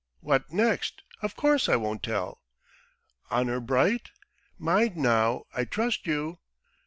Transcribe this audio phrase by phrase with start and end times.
[0.21, 1.03] "What next!
[1.21, 2.41] Of course I won't tell."
[3.29, 4.09] "Honour bright?
[4.57, 5.43] Mind now!
[5.53, 6.39] I trust you.